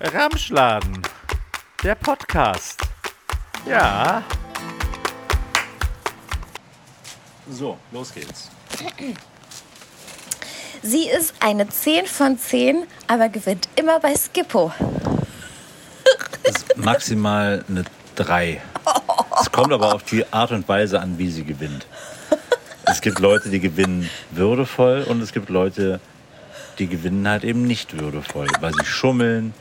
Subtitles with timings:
[0.00, 1.02] Ramschladen,
[1.82, 2.80] der Podcast.
[3.66, 4.22] Ja.
[7.50, 8.48] So, los geht's.
[10.82, 14.72] Sie ist eine 10 von 10, aber gewinnt immer bei Skippo.
[16.44, 18.62] Das ist maximal eine 3.
[19.40, 21.86] Es kommt aber auf die Art und Weise an, wie sie gewinnt.
[22.84, 25.98] Es gibt Leute, die gewinnen würdevoll und es gibt Leute,
[26.78, 29.54] die gewinnen halt eben nicht würdevoll, weil sie schummeln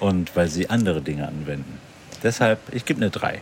[0.00, 1.78] und weil sie andere Dinge anwenden.
[2.22, 3.40] Deshalb, ich gebe eine 3.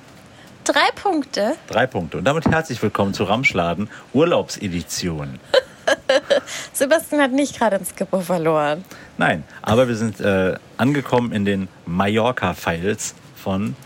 [0.64, 1.54] Drei Punkte.
[1.68, 2.18] Drei Punkte.
[2.18, 5.38] Und damit herzlich willkommen zu Ramschladen Urlaubsedition.
[6.72, 8.84] Sebastian hat nicht gerade ins Skippo verloren.
[9.18, 13.76] Nein, aber wir sind äh, angekommen in den Mallorca-Files von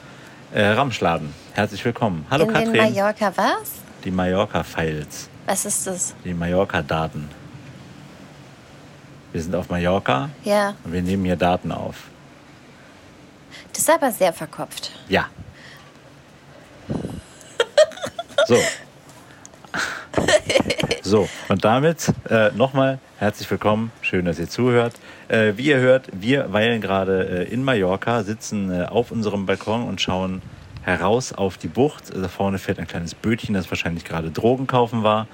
[0.54, 1.34] äh, Ramschladen.
[1.52, 2.26] Herzlich willkommen.
[2.30, 2.72] Hallo In Katrin.
[2.72, 3.72] den Mallorca was?
[4.04, 6.14] die Mallorca-Files, Was ist das?
[6.24, 7.28] die Mallorca-Daten.
[9.32, 11.96] Wir sind auf Mallorca Ja, und wir nehmen hier Daten auf.
[13.90, 14.92] Aber sehr verkopft.
[15.08, 15.26] Ja.
[18.46, 18.56] So.
[21.02, 23.90] So, und damit äh, nochmal herzlich willkommen.
[24.00, 24.94] Schön, dass ihr zuhört.
[25.28, 29.88] Äh, wie ihr hört, wir weilen gerade äh, in Mallorca, sitzen äh, auf unserem Balkon
[29.88, 30.42] und schauen
[30.82, 32.14] heraus auf die Bucht.
[32.14, 35.26] Da vorne fährt ein kleines Bötchen, das wahrscheinlich gerade Drogen kaufen war.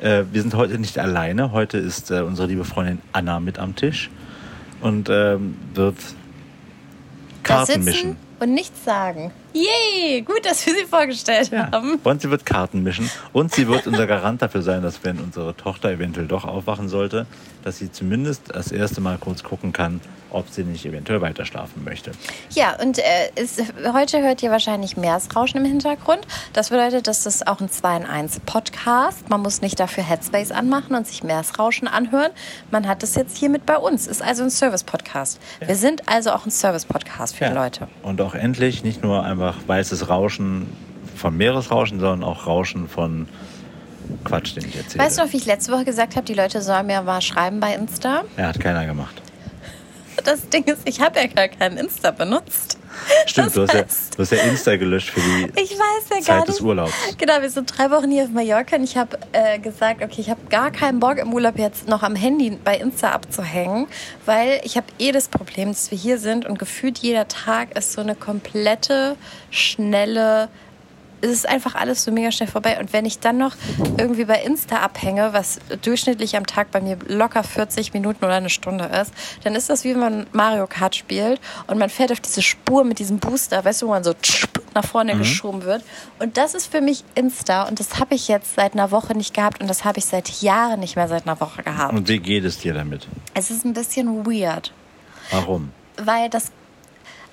[0.00, 1.52] Äh, wir sind heute nicht alleine.
[1.52, 4.10] Heute ist äh, unsere liebe Freundin Anna mit am Tisch
[4.80, 5.96] und ähm, wird
[7.48, 8.16] Karten mischen.
[8.40, 9.30] Und nichts sagen.
[9.54, 11.70] Yay, gut, dass wir sie vorgestellt Ja.
[11.72, 11.96] haben.
[12.04, 13.10] Und sie wird Karten mischen.
[13.32, 17.26] Und sie wird unser Garant dafür sein, dass wenn unsere Tochter eventuell doch aufwachen sollte,
[17.64, 21.82] dass sie zumindest das erste Mal kurz gucken kann, ob sie nicht eventuell weiter schlafen
[21.84, 22.12] möchte.
[22.50, 23.02] Ja, und äh,
[23.34, 23.60] ist,
[23.94, 26.20] heute hört ihr wahrscheinlich Meeresrauschen im Hintergrund.
[26.52, 29.28] Das bedeutet, das ist auch ein 2 in 1 Podcast.
[29.30, 32.30] Man muss nicht dafür Headspace anmachen und sich Meeresrauschen anhören.
[32.70, 34.06] Man hat das jetzt hier mit bei uns.
[34.06, 35.40] Ist also ein Service-Podcast.
[35.64, 37.88] Wir sind also auch ein Service-Podcast für die Leute.
[38.02, 40.66] Und auch endlich nicht nur einfach weißes Rauschen
[41.16, 43.28] von Meeresrauschen, sondern auch Rauschen von
[44.24, 45.04] Quatsch, den ich erzähle.
[45.04, 47.60] Weißt du noch, wie ich letzte Woche gesagt habe, die Leute sollen mir mal schreiben
[47.60, 48.24] bei Insta?
[48.36, 49.20] Er hat keiner gemacht.
[50.24, 52.78] Das Ding ist, ich habe ja gar keinen Insta benutzt.
[53.26, 56.60] Stimmt, du hast, ja, du hast ja Insta gelöscht für die ja Zeit des.
[56.60, 56.92] Urlaubs.
[57.16, 60.30] Genau, wir sind drei Wochen hier auf Mallorca und ich habe äh, gesagt, okay, ich
[60.30, 63.86] habe gar keinen Bock im Urlaub jetzt noch am Handy bei Insta abzuhängen,
[64.26, 67.92] weil ich habe eh das Problem, dass wir hier sind und gefühlt jeder Tag ist
[67.92, 69.16] so eine komplette,
[69.50, 70.48] schnelle
[71.20, 72.78] es ist einfach alles so mega schnell vorbei.
[72.78, 73.56] Und wenn ich dann noch
[73.96, 78.50] irgendwie bei Insta abhänge, was durchschnittlich am Tag bei mir locker 40 Minuten oder eine
[78.50, 79.12] Stunde ist,
[79.44, 82.84] dann ist das wie wenn man Mario Kart spielt und man fährt auf diese Spur
[82.84, 84.14] mit diesem Booster, weißt du, wo man so
[84.74, 85.82] nach vorne geschoben wird.
[86.18, 89.34] Und das ist für mich Insta und das habe ich jetzt seit einer Woche nicht
[89.34, 91.94] gehabt und das habe ich seit Jahren nicht mehr seit einer Woche gehabt.
[91.94, 93.08] Und wie geht es dir damit?
[93.34, 94.72] Es ist ein bisschen weird,
[95.30, 95.72] Warum?
[95.96, 96.52] weil das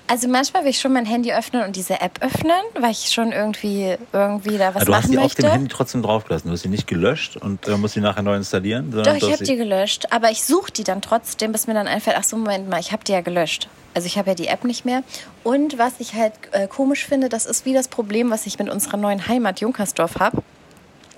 [0.08, 3.32] also manchmal will ich schon mein Handy öffnen und diese App öffnen, weil ich schon
[3.32, 5.42] irgendwie irgendwie da was Ah, du hast machen sie auf möchte.
[5.42, 6.50] dem Handy trotzdem draufgelassen.
[6.50, 8.92] Du hast sie nicht gelöscht und äh, musst sie nachher neu installieren.
[8.92, 11.68] Doch, sondern ich du hast habe die gelöscht, aber ich suche die dann trotzdem, bis
[11.68, 13.68] mir dann einfällt, ach so, Moment mal, ich habe die ja gelöscht.
[13.94, 15.04] Also ich habe ja die App nicht mehr.
[15.44, 18.70] Und was ich halt äh, komisch finde, das ist wie das Problem, was ich mit
[18.70, 20.44] unserer neuen Heimat Junkersdorf habe.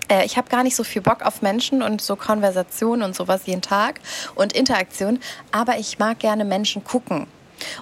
[0.10, 3.42] Äh, ich habe gar nicht so viel Bock auf Menschen und so Konversation und sowas
[3.46, 4.00] jeden Tag
[4.36, 5.20] und Interaktion,
[5.52, 7.28] aber ich mag gerne Menschen gucken.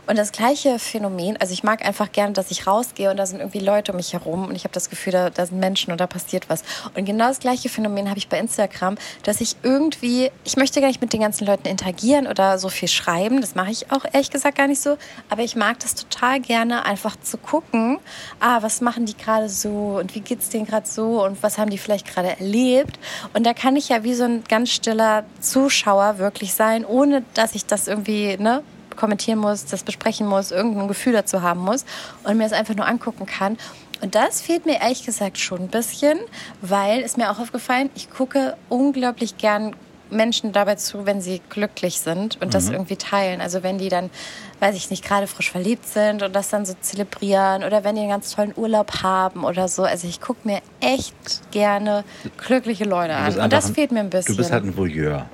[0.08, 3.40] Und das gleiche Phänomen, also ich mag einfach gerne, dass ich rausgehe und da sind
[3.40, 6.00] irgendwie Leute um mich herum und ich habe das Gefühl, da, da sind Menschen und
[6.00, 6.64] da passiert was.
[6.96, 10.88] Und genau das gleiche Phänomen habe ich bei Instagram, dass ich irgendwie, ich möchte gar
[10.88, 14.32] nicht mit den ganzen Leuten interagieren oder so viel schreiben, das mache ich auch ehrlich
[14.32, 14.98] gesagt gar nicht so,
[15.30, 18.00] aber ich mag das total gerne, einfach zu gucken,
[18.40, 21.58] ah, was machen die gerade so und wie geht es denen gerade so und was
[21.58, 23.00] haben die vielleicht gerade erlebt.
[23.34, 27.56] Und da kann ich ja wie so ein ganz stiller Zuschauer wirklich sein, ohne dass
[27.56, 28.64] ich das irgendwie, ne,
[28.96, 31.86] kommentieren muss, das besprechen muss, irgendein Gefühl dazu haben muss
[32.24, 33.58] und mir es einfach nur angucken kann.
[34.02, 36.20] Und das fehlt mir ehrlich gesagt schon ein bisschen,
[36.62, 39.76] weil ist mir auch aufgefallen, ich gucke unglaublich gern
[40.12, 43.42] Menschen dabei zu, wenn sie glücklich sind und das irgendwie teilen.
[43.42, 44.12] Also wenn die dann,
[44.60, 48.02] weiß ich nicht, gerade frisch verliebt sind und das dann so zelebrieren oder wenn die
[48.02, 49.82] einen ganz tollen Urlaub haben oder so.
[49.84, 51.16] Also ich gucke mir echt
[51.52, 52.04] gerne
[52.38, 53.34] glückliche Leute an.
[53.40, 54.34] Und das ein- fehlt mir ein bisschen.
[54.36, 55.26] Du bist halt ein Voyeur.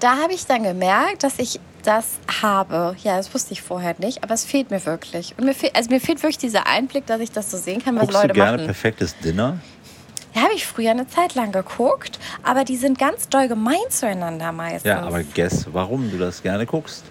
[0.00, 2.96] Da habe ich dann gemerkt, dass ich das habe.
[3.02, 5.34] Ja, das wusste ich vorher nicht, aber es fehlt mir wirklich.
[5.38, 7.96] Und mir fehlt, also mir fehlt wirklich dieser Einblick, dass ich das so sehen kann,
[7.96, 8.66] was Guckst du Leute gerne machen.
[8.66, 9.58] perfektes Dinner?
[10.34, 14.52] Ja, habe ich früher eine Zeit lang geguckt, aber die sind ganz doll gemein zueinander
[14.52, 14.84] meistens.
[14.88, 17.04] Ja, aber guess, warum du das gerne guckst.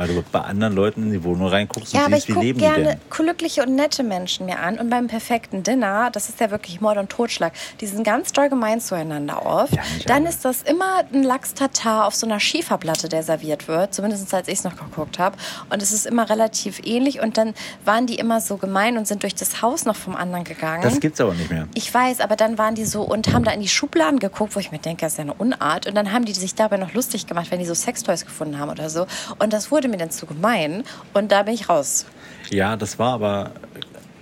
[0.00, 2.32] Weil du bei anderen Leuten in die Wohnung reinguckst Ja, und aber siehst, ich wie
[2.32, 2.98] gucke leben die gerne denn.
[3.10, 4.78] glückliche und nette Menschen mir an.
[4.78, 7.52] Und beim perfekten Dinner, das ist ja wirklich Mord und Totschlag,
[7.82, 9.74] die sind ganz doll gemein zueinander oft.
[9.74, 10.30] Ja, Dann alle.
[10.30, 13.92] ist das immer ein Lachs-Tatar auf so einer Schieferplatte, der serviert wird.
[13.92, 15.36] Zumindest als ich es noch geguckt habe.
[15.68, 17.20] Und es ist immer relativ ähnlich.
[17.20, 17.52] Und dann
[17.84, 20.82] waren die immer so gemein und sind durch das Haus noch vom anderen gegangen.
[20.82, 21.68] Das gibt's aber nicht mehr.
[21.74, 24.60] Ich weiß, aber dann waren die so und haben da in die Schubladen geguckt, wo
[24.60, 25.86] ich mir denke, das ist ja eine Unart.
[25.86, 28.70] Und dann haben die sich dabei noch lustig gemacht, wenn die so Sextoys gefunden haben
[28.70, 29.06] oder so.
[29.38, 30.84] Und das wurde mir dann zu gemein.
[31.14, 32.06] Und da bin ich raus.
[32.50, 33.52] Ja, das war aber,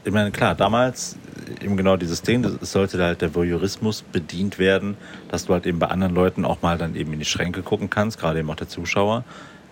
[0.05, 1.17] ich meine, klar, damals
[1.63, 4.97] eben genau dieses Ding, das es sollte halt der Voyeurismus bedient werden,
[5.31, 7.91] dass du halt eben bei anderen Leuten auch mal dann eben in die Schränke gucken
[7.91, 9.25] kannst, gerade eben auch der Zuschauer.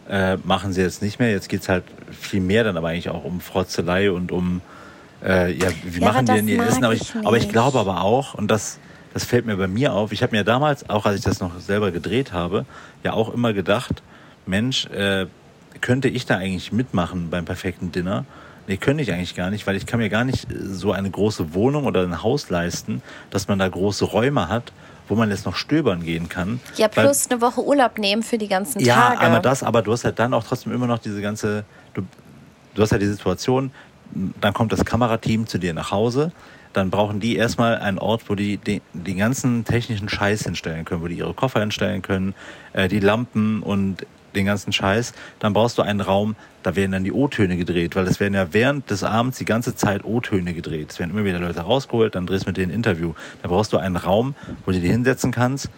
[0.09, 1.31] Äh, machen sie jetzt nicht mehr.
[1.31, 4.61] Jetzt geht's halt viel mehr dann aber eigentlich auch um Frotzelei und um,
[5.25, 6.85] äh, ja, wie Ja, machen die denn ihr Essen?
[6.85, 8.79] Aber ich aber ich glaube aber auch, und das,
[9.13, 11.59] das fällt mir bei mir auf, ich habe mir damals, auch als ich das noch
[11.59, 12.67] selber gedreht habe,
[13.03, 14.03] ja auch immer gedacht,
[14.47, 15.27] Mensch, äh,
[15.81, 18.25] könnte ich da eigentlich mitmachen beim perfekten Dinner?
[18.69, 21.11] Nee, könnte ich eigentlich gar nicht, weil ich kann mir gar nicht äh, so eine
[21.11, 24.73] große Wohnung oder ein Haus leisten, dass man da große Räume hat,
[25.09, 26.61] wo man jetzt noch stöbern gehen kann.
[26.77, 29.21] Ja, Weil- plus eine Woche Urlaub nehmen für die ganzen ja, Tage.
[29.21, 31.65] einmal das, aber du hast halt dann auch trotzdem immer noch diese ganze,
[31.95, 32.03] du,
[32.75, 33.71] du hast halt die Situation,
[34.41, 36.33] dann kommt das Kamerateam zu dir nach Hause,
[36.73, 41.03] dann brauchen die erstmal einen Ort, wo die den, den ganzen technischen Scheiß hinstellen können,
[41.03, 42.35] wo die ihre Koffer hinstellen können,
[42.73, 44.05] äh, die Lampen und
[44.37, 45.13] den ganzen Scheiß.
[45.41, 48.53] Dann brauchst du einen Raum, da werden dann die O-Töne gedreht, weil es werden ja
[48.53, 50.91] während des Abends die ganze Zeit O-Töne gedreht.
[50.93, 53.15] Es werden immer wieder Leute rausgeholt, dann drehst du mit denen ein Interview.
[53.43, 54.35] Da brauchst du einen Raum,
[54.65, 55.69] wo du die hinsetzen kannst,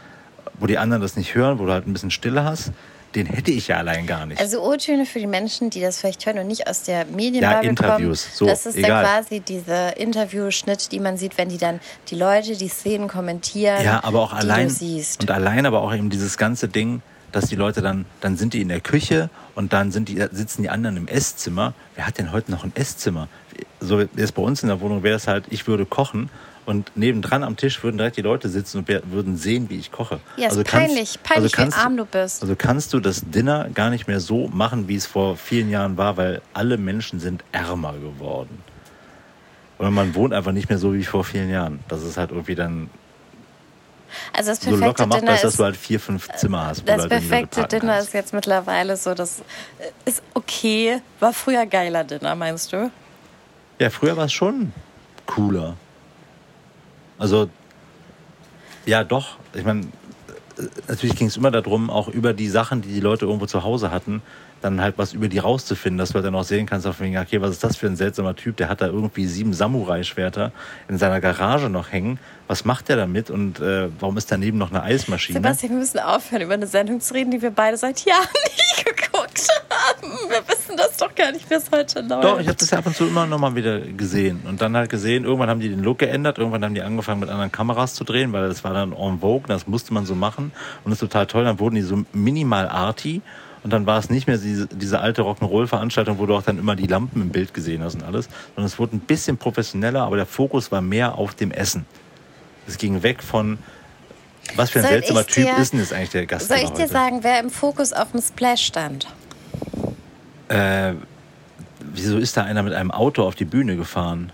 [0.59, 2.73] wo die anderen das nicht hören, wo du halt ein bisschen Stille hast.
[3.15, 4.39] Den hätte ich ja allein gar nicht.
[4.39, 7.69] Also O-Töne für die Menschen, die das vielleicht hören und nicht aus der Ja, Medienbubble
[7.71, 8.35] Interviews, kommen.
[8.37, 9.03] so, das ist egal.
[9.03, 13.83] dann quasi dieser Interviewschnitt, die man sieht, wenn die dann die Leute die Szenen kommentieren.
[13.83, 14.69] Ja, aber auch allein
[15.21, 17.01] und allein aber auch eben dieses ganze Ding,
[17.33, 20.63] dass die Leute dann dann sind die in der Küche und dann sind die sitzen
[20.63, 21.75] die anderen im Esszimmer.
[21.95, 23.29] Wer hat denn heute noch ein Esszimmer?
[23.81, 26.31] So jetzt bei uns in der Wohnung wäre es halt, ich würde kochen
[26.67, 30.21] und nebendran am Tisch würden direkt die Leute sitzen und würden sehen, wie ich koche.
[30.37, 31.23] Ja, ist kannst- peinlich.
[31.23, 32.43] Peinlich, wie kannst, arm du bist.
[32.43, 35.97] Also kannst du das Dinner gar nicht mehr so machen, wie es vor vielen Jahren
[35.97, 38.63] war, weil alle Menschen sind ärmer geworden.
[39.79, 41.79] Oder man wohnt einfach nicht mehr so wie vor vielen Jahren.
[41.89, 42.91] Das ist halt irgendwie dann
[44.33, 46.89] Also das so locker perfekte machbar Dinner ist, dass du halt vier, fünf Zimmer hast.
[46.89, 48.09] das halt perfekte Dinner kannst.
[48.09, 49.43] ist jetzt mittlerweile so, das
[50.05, 51.01] ist okay.
[51.21, 52.91] War früher geiler Dinner, meinst du?
[53.79, 54.73] Ja, früher war es schon
[55.27, 55.77] cooler.
[57.19, 57.49] Also,
[58.87, 59.37] ja, doch.
[59.55, 63.27] Ich meine, äh, natürlich ging es immer darum, auch über die Sachen, die die Leute
[63.27, 64.23] irgendwo zu Hause hatten,
[64.61, 67.17] dann halt was über die rauszufinden, dass du halt dann auch sehen kannst, auf wegen,
[67.19, 70.53] okay, was ist das für ein seltsamer Typ, der hat da irgendwie sieben Samurai-Schwerter
[70.89, 72.19] in seiner Garage noch hängen.
[72.47, 75.39] Was macht der damit und äh, warum ist daneben noch eine Eismaschine?
[75.39, 78.87] Sebastian, wir müssen aufhören, über eine Sendung zu reden, die wir beide seit Jahren nicht
[78.87, 80.13] geguckt haben.
[80.31, 82.25] Wir wissen das doch gar nicht, wie es heute läuft.
[82.25, 84.41] Doch, ich habe das ja ab und zu immer noch mal wieder gesehen.
[84.47, 87.29] Und dann halt gesehen, irgendwann haben die den Look geändert, irgendwann haben die angefangen mit
[87.29, 90.53] anderen Kameras zu drehen, weil das war dann en vogue, das musste man so machen.
[90.85, 91.45] Und das ist total toll.
[91.45, 93.23] Dann wurden die so minimal arty.
[93.65, 96.77] Und dann war es nicht mehr diese, diese alte Rock'n'Roll-Veranstaltung, wo du auch dann immer
[96.77, 100.17] die Lampen im Bild gesehen hast und alles, sondern es wurde ein bisschen professioneller, aber
[100.17, 101.85] der Fokus war mehr auf dem Essen.
[102.67, 103.59] Es ging weg von,
[104.57, 106.71] was für ein Soll seltsamer Typ dir- ist denn jetzt eigentlich der Soll Gastgeber ich
[106.71, 106.93] dir heute?
[106.93, 109.07] sagen, wer im Fokus auf dem Splash stand?
[110.49, 110.93] Äh,
[111.93, 114.33] wieso ist da einer mit einem Auto auf die Bühne gefahren?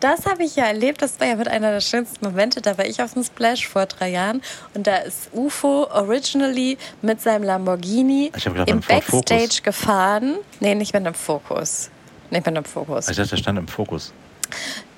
[0.00, 1.02] Das habe ich ja erlebt.
[1.02, 2.60] Das war ja mit einer der schönsten Momente.
[2.60, 4.42] Da war ich auf dem Splash vor drei Jahren
[4.74, 10.36] und da ist UFO originally mit seinem Lamborghini gedacht, im Backstage gefahren.
[10.60, 11.90] Nee, nicht mit einem Fokus.
[12.30, 13.08] Nicht mit einem Fokus.
[13.08, 14.12] Ich dachte, der stand im Fokus.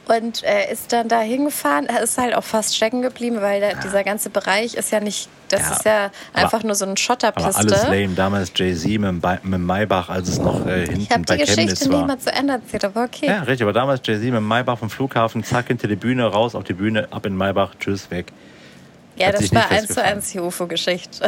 [0.08, 3.74] Und äh, ist dann da hingefahren, Er ist halt auch fast stecken geblieben, weil da,
[3.80, 6.96] dieser ganze Bereich ist ja nicht, das Ja, ist ja aber- einfach nur so Aber
[6.96, 7.56] Schotterpiste.
[7.56, 8.08] alles lame.
[8.14, 11.44] Damals Jay-Z mit, mit dem Maybach, als es noch äh, ich hinten habe bei die
[11.44, 12.06] Chemnitz Geschichte nicht war.
[12.06, 13.26] mal zu Ende erzählt, aber okay.
[13.26, 13.62] Ja, richtig.
[13.62, 16.74] Aber damals Jay-Z mit dem Maybach vom Flughafen, zack, hinter die Bühne, raus auf die
[16.74, 18.26] Bühne, ab in Maybach, tschüss, weg.
[19.16, 21.26] Ja, Hat das war eins zu eins die UFO-Geschichte.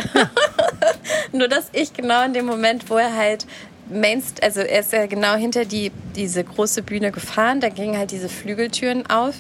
[1.33, 3.47] Nur, dass ich genau in dem Moment, wo er halt
[3.91, 8.11] Mainst, also er ist ja genau hinter die, diese große Bühne gefahren, da gingen halt
[8.11, 9.37] diese Flügeltüren auf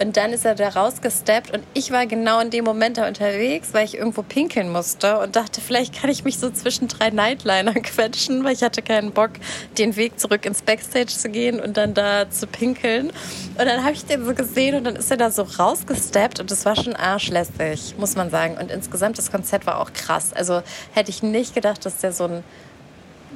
[0.00, 3.68] und dann ist er da rausgesteppt und ich war genau in dem Moment da unterwegs,
[3.72, 7.74] weil ich irgendwo pinkeln musste und dachte, vielleicht kann ich mich so zwischen drei Nightliner
[7.74, 9.30] quetschen, weil ich hatte keinen Bock,
[9.78, 13.10] den Weg zurück ins Backstage zu gehen und dann da zu pinkeln.
[13.56, 16.50] Und dann habe ich den so gesehen und dann ist er da so rausgesteppt und
[16.50, 18.56] das war schon arschlässig, muss man sagen.
[18.60, 20.32] Und insgesamt das Konzert war auch krass.
[20.32, 22.44] Also hätte ich nicht gedacht, dass der so ein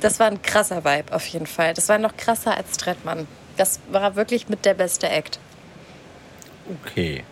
[0.00, 1.74] das war ein krasser Vibe auf jeden Fall.
[1.74, 3.26] Das war noch krasser als Trettmann.
[3.56, 5.38] Das war wirklich mit der beste Act.
[6.82, 7.24] Okay.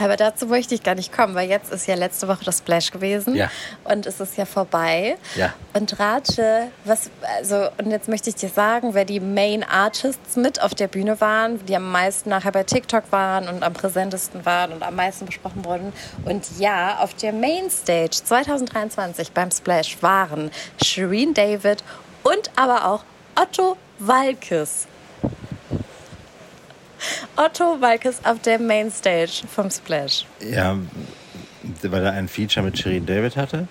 [0.00, 2.90] Aber dazu möchte ich gar nicht kommen, weil jetzt ist ja letzte Woche das Splash
[2.90, 3.34] gewesen.
[3.34, 3.50] Ja.
[3.84, 5.18] Und es ist ja vorbei.
[5.36, 5.52] Ja.
[5.74, 10.62] Und rate, was, also, und jetzt möchte ich dir sagen, wer die Main Artists mit
[10.62, 14.72] auf der Bühne waren, die am meisten nachher bei TikTok waren und am präsentesten waren
[14.72, 15.92] und am meisten besprochen wurden.
[16.24, 20.50] Und ja, auf der Main Stage 2023 beim Splash waren
[20.82, 21.84] Shireen David
[22.22, 24.86] und aber auch Otto Walkes.
[27.36, 30.26] Otto Walkes auf der Mainstage vom Splash.
[30.40, 30.76] Ja,
[31.82, 33.68] weil er ein Feature mit Shirin David hatte.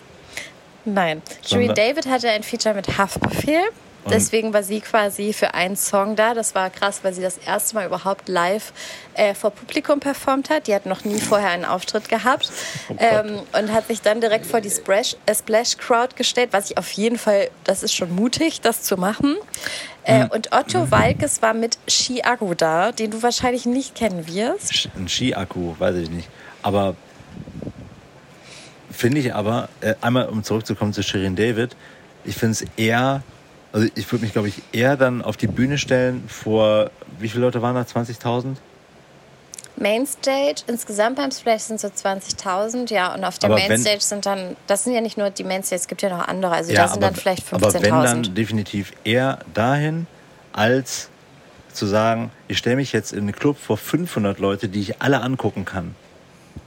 [0.85, 3.69] Nein, Shirin David hatte ein Feature mit Haftbefehl.
[4.05, 6.33] Und- Deswegen war sie quasi für einen Song da.
[6.33, 8.71] Das war krass, weil sie das erste Mal überhaupt live
[9.13, 10.67] äh, vor Publikum performt hat.
[10.67, 12.49] Die hat noch nie vorher einen Auftritt gehabt
[12.89, 16.71] Oh ähm, und hat sich dann direkt vor die Splash, äh, Splash Crowd gestellt, was
[16.71, 19.35] ich auf jeden Fall, das ist schon mutig, das zu machen.
[20.03, 20.29] Äh, Hm.
[20.31, 24.89] Und Otto Walkes war mit Chiago da, den du wahrscheinlich nicht kennen wirst.
[24.95, 26.29] Ein Ski-Akku, weiß ich nicht.
[26.63, 26.95] Aber
[28.91, 31.75] finde ich aber, äh, einmal um zurückzukommen zu Shirin David,
[32.25, 33.21] ich finde es eher,
[33.71, 37.43] also ich würde mich, glaube ich, eher dann auf die Bühne stellen vor, wie viele
[37.45, 37.81] Leute waren da?
[37.81, 38.55] 20.000?
[39.77, 44.25] Mainstage, insgesamt beim Splash sind so 20.000, ja, und auf der Aber wenn- Mainstage sind
[44.25, 46.83] dann, das sind ja nicht nur die Mainstage, es gibt ja noch andere, also Ja,
[46.83, 48.33] da sind dann vielleicht aber wenn dann 15.000.
[48.33, 50.05] definitiv eher dahin,
[50.51, 51.09] als
[51.71, 55.21] zu sagen, ich stelle mich jetzt in einen Club vor 500 Leute, die ich alle
[55.21, 55.95] angucken kann.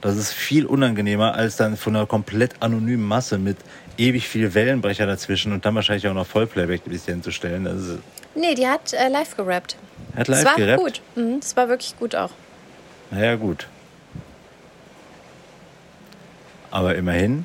[0.00, 3.56] Das ist viel unangenehmer, als dann von einer komplett anonymen Masse mit
[3.98, 7.64] ewig viel Wellenbrecher dazwischen und dann wahrscheinlich auch noch Vollplayback ein bisschen zu stellen.
[7.64, 7.98] Das ist,
[8.34, 9.76] Nee, die hat äh, live gerappt.
[10.16, 10.80] hat Das live war gerappt.
[10.82, 11.00] gut.
[11.16, 12.30] Mhm, das war wirklich gut auch.
[13.10, 13.68] Naja, gut.
[16.70, 17.44] Aber immerhin.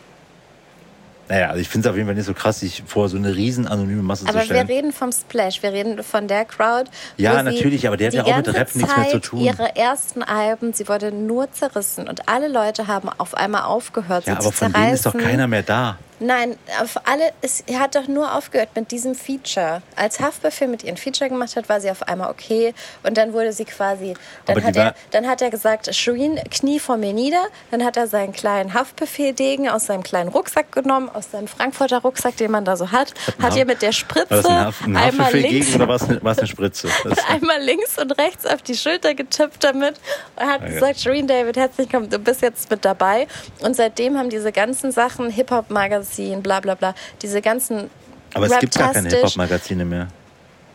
[1.29, 3.35] Naja, also ich finde es auf jeden Fall nicht so krass, sich vor so eine
[3.35, 4.67] riesen anonyme Masse Aber zu wir stellen.
[4.67, 6.89] reden vom Splash, wir reden von der Crowd.
[7.17, 9.41] Ja, natürlich, aber der hat ja auch mit Rap nichts mehr zu tun.
[9.41, 14.33] Ihre ersten Alben, sie wurde nur zerrissen und alle Leute haben auf einmal aufgehört, ja,
[14.33, 14.83] sie aber zu von zerreißen.
[14.83, 15.97] denen ist doch keiner mehr da.
[16.19, 19.81] Nein, auf alle, es er hat doch nur aufgehört mit diesem Feature.
[19.95, 22.73] Als Haftbefehl mit ihren Feature gemacht hat, war sie auf einmal okay.
[23.03, 26.97] Und dann wurde sie quasi, dann, hat, er, dann hat er gesagt, Shireen, knie vor
[26.97, 27.45] mir nieder.
[27.69, 32.35] Dann hat er seinen kleinen Haftbefehl-Degen aus seinem kleinen Rucksack genommen, aus seinem Frankfurter Rucksack,
[32.37, 33.13] den man da so hat.
[33.41, 36.47] Hat ihr mit der Spritze ein, Haft, ein einmal links gegen eine, war es eine
[36.47, 36.89] Spritze?
[37.29, 39.99] Einmal links und rechts auf die Schulter getippt damit
[40.35, 40.73] und hat Ja, ja.
[40.73, 43.27] gesagt, Shireen David, herzlich willkommen, du bist jetzt mit dabei.
[43.59, 45.29] Und seitdem haben diese ganzen Sachen,
[46.07, 47.89] Hip-Hop-Magazin, bla bla bla, diese ganzen
[48.33, 50.07] aber es gibt gar keine Hip-Hop-Magazine mehr.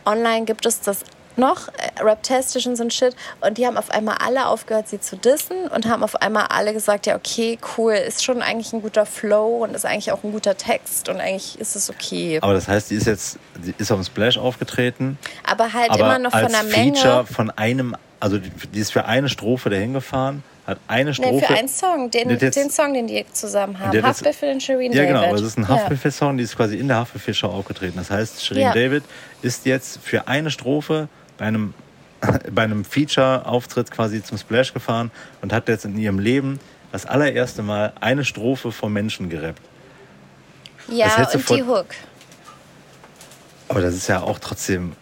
[0.05, 1.01] Online gibt es das
[1.37, 3.15] noch, äh, Raptastisch und so ein Shit.
[3.41, 6.73] Und die haben auf einmal alle aufgehört, sie zu dissen und haben auf einmal alle
[6.75, 10.33] gesagt, ja, okay, cool, ist schon eigentlich ein guter Flow und ist eigentlich auch ein
[10.33, 12.39] guter Text und eigentlich ist es okay.
[12.43, 16.01] Aber das heißt, die ist jetzt, die ist auf dem Splash aufgetreten, Aber halt aber
[16.01, 16.97] immer noch von als der Menge.
[16.97, 21.15] Feature von einem, also die, die ist für eine Strophe dahin gefahren, hat eine Nee,
[21.15, 21.47] Strophe.
[21.47, 23.91] für einen Song, den, Die jetzt- den Song, den die zusammen haben.
[23.91, 25.09] die Haftbefehl und Shireen Ja, David.
[25.17, 25.69] genau, aber es ist ein Ja.
[25.71, 27.95] Haftbefehl-Song, die ist quasi in der Haftbefehl-Show aufgetreten.
[27.97, 28.73] Das heißt, Shirin Ja.
[28.73, 29.03] David
[29.43, 31.75] ist jetzt für eine Strophe bei einem,
[32.53, 36.61] bei einem Feature-Auftritt quasi zum Splash gefahren und hat jetzt in ihrem Leben
[36.93, 39.61] das allererste Mal eine Strophe vom Menschen gerappt.
[40.89, 41.87] Ja, und die vor- Hook.
[43.69, 44.93] Aber das ist ja auch trotzdem.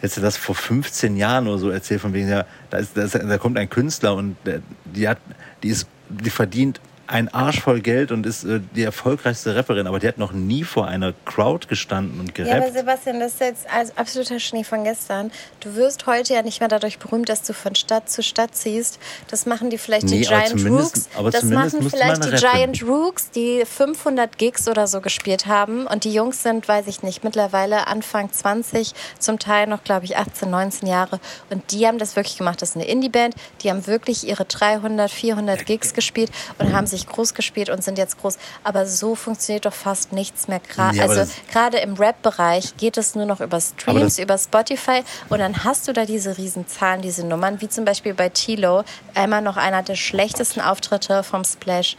[0.00, 3.14] Du das vor 15 Jahren oder so erzählt, von wegen, ja, da, ist, da, ist,
[3.14, 4.36] da kommt ein Künstler und
[4.84, 5.18] die, hat,
[5.62, 9.98] die, ist, die verdient ein Arsch voll Geld und ist äh, die erfolgreichste Rapperin, aber
[9.98, 12.74] die hat noch nie vor einer Crowd gestanden und Ja, aber gerappt.
[12.74, 15.30] Sebastian, das ist jetzt als absoluter Schnee von gestern.
[15.60, 18.98] Du wirst heute ja nicht mehr dadurch berühmt, dass du von Stadt zu Stadt ziehst.
[19.28, 21.08] Das machen die vielleicht Nee, die Giant Rooks.
[21.32, 22.50] das machen vielleicht die rappen.
[22.52, 25.86] Giant Rooks, die 500 Gigs oder so gespielt haben.
[25.86, 30.16] Und die Jungs sind, weiß ich nicht, mittlerweile Anfang 20, zum Teil noch, glaube ich,
[30.16, 31.20] 18, 19 Jahre.
[31.50, 32.60] Und die haben das wirklich gemacht.
[32.60, 33.34] Das ist eine Indie-Band.
[33.62, 37.98] Die haben wirklich ihre 300, 400 Gigs gespielt und haben sich groß gespielt und sind
[37.98, 38.38] jetzt groß.
[38.64, 40.60] Aber so funktioniert doch fast nichts mehr.
[40.60, 45.38] Gra Ja, also gerade im Rap-Bereich geht es nur noch über Streams, über Spotify und
[45.38, 49.42] dann hast du da diese riesen Zahlen, diese Nummern, wie zum Beispiel bei Tilo, einmal
[49.42, 51.96] noch einer der schlechtesten Auftritte vom Splash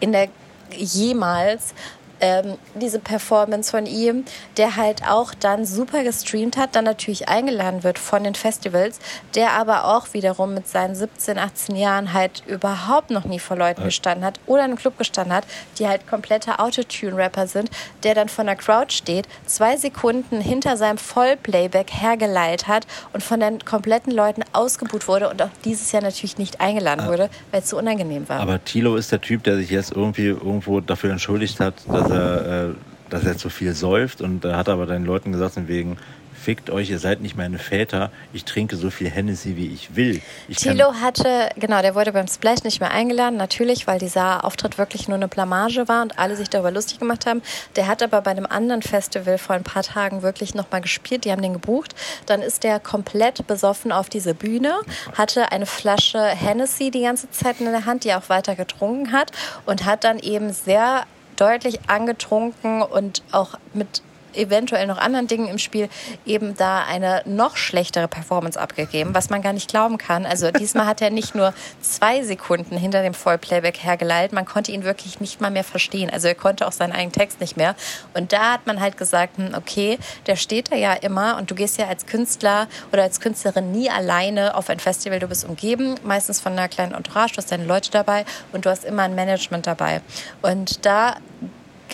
[0.00, 0.28] in der
[0.76, 1.74] jemals.
[2.20, 4.24] Ähm, diese Performance von ihm,
[4.56, 8.98] der halt auch dann super gestreamt hat, dann natürlich eingeladen wird von den Festivals,
[9.34, 13.84] der aber auch wiederum mit seinen 17, 18 Jahren halt überhaupt noch nie vor Leuten
[13.84, 15.44] gestanden hat oder in einem Club gestanden hat,
[15.78, 17.70] die halt komplette Autotune-Rapper sind,
[18.02, 23.40] der dann von der Crowd steht, zwei Sekunden hinter seinem Vollplayback hergeleitet hat und von
[23.40, 27.70] den kompletten Leuten ausgebuht wurde und auch dieses Jahr natürlich nicht eingeladen wurde, weil es
[27.70, 28.40] so unangenehm war.
[28.40, 32.70] Aber Tilo ist der Typ, der sich jetzt irgendwie irgendwo dafür entschuldigt hat, dass er
[32.70, 32.74] äh,
[33.10, 35.98] dass er zu viel säuft und da hat er aber deinen Leuten gesagt, von wegen,
[36.44, 40.20] fickt euch, ihr seid nicht meine Väter, ich trinke so viel Hennessy, wie ich will.
[40.48, 44.76] Ich Tilo hatte, genau, der wurde beim Splash nicht mehr eingeladen, natürlich, weil dieser Auftritt
[44.76, 47.40] wirklich nur eine Blamage war und alle sich darüber lustig gemacht haben.
[47.76, 51.32] Der hat aber bei einem anderen Festival vor ein paar Tagen wirklich nochmal gespielt, die
[51.32, 51.94] haben den gebucht.
[52.26, 54.74] Dann ist der komplett besoffen auf diese Bühne,
[55.16, 59.12] hatte eine Flasche Hennessy die ganze Zeit in der Hand, die er auch weiter getrunken
[59.12, 59.30] hat
[59.64, 61.04] und hat dann eben sehr
[61.36, 64.02] deutlich angetrunken und auch mit
[64.36, 65.88] eventuell noch anderen Dingen im Spiel
[66.26, 70.26] eben da eine noch schlechtere Performance abgegeben, was man gar nicht glauben kann.
[70.26, 74.84] Also diesmal hat er nicht nur zwei Sekunden hinter dem Vollplayback hergeleitet, man konnte ihn
[74.84, 76.10] wirklich nicht mal mehr verstehen.
[76.10, 77.74] Also er konnte auch seinen eigenen Text nicht mehr.
[78.14, 81.54] Und da hat man halt gesagt, hm, okay, der steht da ja immer und du
[81.54, 85.96] gehst ja als Künstler oder als Künstlerin nie alleine auf ein Festival, du bist umgeben,
[86.04, 89.14] meistens von einer kleinen Entourage, du hast deine Leute dabei und du hast immer ein
[89.14, 90.00] Management dabei.
[90.42, 91.16] Und da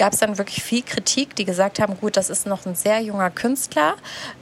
[0.01, 3.01] gab es dann wirklich viel Kritik, die gesagt haben, gut, das ist noch ein sehr
[3.01, 3.97] junger Künstler,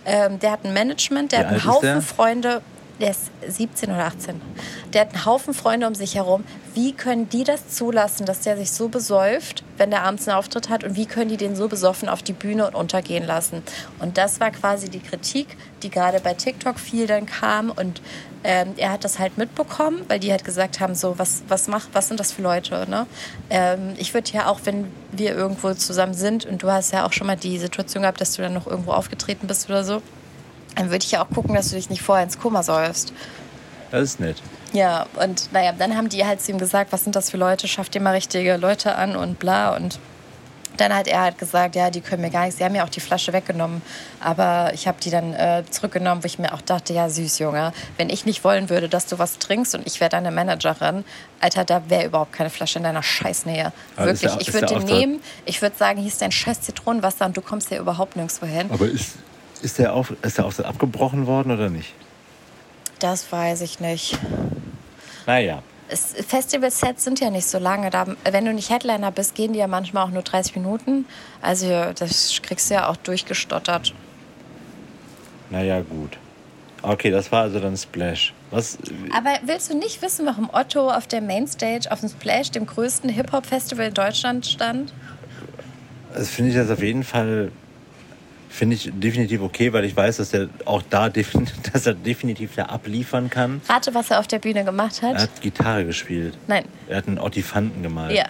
[0.06, 2.02] ähm, der hat ein Management, der Wie hat einen Haufen?
[2.02, 2.62] Freunde,
[3.00, 4.40] der ist 17 oder 18.
[4.92, 6.44] Der hat einen Haufen Freunde um sich herum.
[6.74, 10.68] Wie können die das zulassen, dass der sich so besäuft, wenn der abends einen Auftritt
[10.68, 10.84] hat?
[10.84, 13.62] Und wie können die den so besoffen auf die Bühne und untergehen lassen?
[14.00, 17.70] Und das war quasi die Kritik, die gerade bei TikTok viel dann kam.
[17.70, 18.02] Und
[18.44, 21.88] ähm, er hat das halt mitbekommen, weil die halt gesagt haben, so, was, was, macht,
[21.92, 22.86] was sind das für Leute?
[22.88, 23.06] Ne?
[23.50, 27.12] Ähm, ich würde ja auch, wenn wir irgendwo zusammen sind und du hast ja auch
[27.12, 30.02] schon mal die Situation gehabt, dass du dann noch irgendwo aufgetreten bist oder so,
[30.78, 33.12] dann würde ich ja auch gucken, dass du dich nicht vorher ins Koma säufst.
[33.90, 34.36] Das ist nett.
[34.72, 37.66] Ja, und naja, dann haben die halt zu ihm gesagt, was sind das für Leute,
[37.68, 39.74] schafft dir mal richtige Leute an und bla.
[39.74, 39.98] Und
[40.76, 42.58] dann hat er halt gesagt, ja, die können mir gar nichts.
[42.58, 43.80] Sie haben mir auch die Flasche weggenommen,
[44.20, 47.72] aber ich habe die dann äh, zurückgenommen, wo ich mir auch dachte, ja, süß, Junge,
[47.96, 51.04] wenn ich nicht wollen würde, dass du was trinkst und ich wäre deine Managerin,
[51.40, 53.72] Alter, da wäre überhaupt keine Flasche in deiner Scheißnähe.
[53.96, 57.24] Aber Wirklich, der- ich würde den nehmen, ich würde sagen, hier ist dein scheiß Zitronenwasser
[57.26, 58.70] und du kommst hier überhaupt nirgendwo hin.
[58.70, 59.14] Aber ist,
[59.62, 61.92] ist, der auf, ist der Auftritt abgebrochen worden oder nicht?
[62.98, 64.18] Das weiß ich nicht.
[65.26, 65.62] Naja.
[65.88, 67.90] Es- Festival-Sets sind ja nicht so lange.
[67.90, 71.06] Da, wenn du nicht Headliner bist, gehen die ja manchmal auch nur 30 Minuten.
[71.40, 73.94] Also das kriegst du ja auch durchgestottert.
[75.50, 76.18] Naja, gut.
[76.82, 78.32] Okay, das war also dann Splash.
[78.50, 78.78] Was?
[79.16, 83.10] Aber willst du nicht wissen, warum Otto auf der Mainstage auf dem Splash, dem größten
[83.10, 84.92] Hip-Hop-Festival in Deutschland, stand?
[86.14, 87.50] Das finde ich jetzt auf jeden Fall
[88.48, 91.08] finde ich definitiv okay, weil ich weiß, dass er auch da
[91.72, 93.60] dass er definitiv da abliefern kann.
[93.68, 95.14] Rate, was er auf der Bühne gemacht hat?
[95.16, 96.36] Er hat Gitarre gespielt.
[96.46, 96.64] Nein.
[96.88, 98.16] Er hat einen Ottifanten gemalt.
[98.16, 98.26] Ja.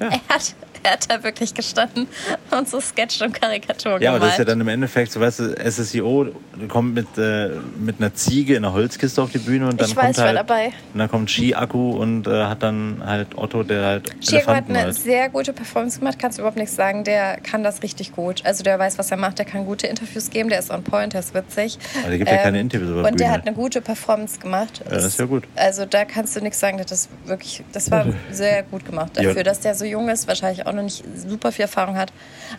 [0.00, 0.08] Ja.
[0.08, 0.54] Er, hat,
[0.86, 2.06] er hat da wirklich gestanden
[2.50, 5.40] und so Sketch und Karikaturen Ja, aber das ist ja dann im Endeffekt, so weißt
[5.40, 6.28] du, SSIO
[6.68, 9.96] kommt mit, äh, mit einer Ziege in einer Holzkiste auf die Bühne und dann Ich
[9.96, 10.66] weiß, kommt ich war halt, dabei.
[10.92, 14.78] Und dann kommt Ski-Akku und äh, hat dann halt Otto, der halt Chico hat eine
[14.84, 14.94] malt.
[14.94, 17.04] sehr gute Performance gemacht, kannst du überhaupt nichts sagen.
[17.04, 18.42] Der kann das richtig gut.
[18.44, 21.12] Also der weiß, was er macht, der kann gute Interviews geben, der ist on point,
[21.12, 21.78] der ist witzig.
[22.00, 23.38] Aber der gibt ja keine Interviews über Ähm, Und der Bühne.
[23.38, 24.82] hat eine gute Performance gemacht.
[24.84, 25.44] Ja, das ist ja gut.
[25.56, 29.12] Also da kannst du nichts sagen, das ist wirklich, das war sehr gut gemacht.
[29.16, 29.24] Ja.
[29.24, 32.12] Dafür, dass der so jung ist, wahrscheinlich auch noch nicht super viel Erfahrung hat.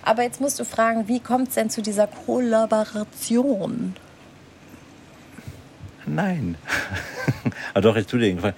[0.04, 3.96] Aber jetzt musst du fragen, wie kommt es denn zu dieser Kollaboration?
[6.06, 6.56] Nein.
[7.74, 8.56] Aber doch, ich tu dir den Gefallen.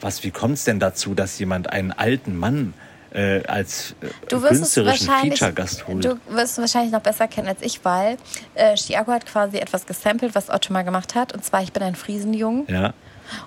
[0.00, 2.74] Was, wie kommt es denn dazu, dass jemand einen alten Mann
[3.12, 6.04] äh, als äh, Du künstlerischen Feature-Gast holt?
[6.04, 8.18] du wirst es wahrscheinlich noch besser kennen als ich, weil
[8.54, 11.32] äh, Chiago hat quasi etwas gesampelt, was Otto mal gemacht hat.
[11.32, 12.66] Und zwar, ich bin ein Friesenjung.
[12.68, 12.92] Ja,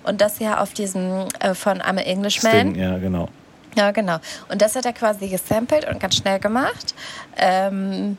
[0.04, 2.52] Und das ja auf diesem äh, von I'm a Englishman.
[2.72, 3.30] Sting, ja, genau.
[3.76, 4.18] Ja, genau.
[4.50, 6.96] Und das hat er quasi gesampelt und ganz schnell gemacht.
[7.38, 8.18] Ähm,